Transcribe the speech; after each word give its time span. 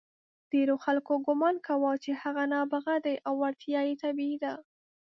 ډېرو 0.51 0.75
خلکو 0.85 1.13
ګمان 1.27 1.55
کاوه 1.67 1.91
چې 2.03 2.11
هغه 2.21 2.43
نابغه 2.53 2.95
دی 3.05 3.15
او 3.27 3.33
وړتیا 3.41 3.81
یې 3.87 3.95
طبیعي 4.03 4.37
ده. 4.43 4.53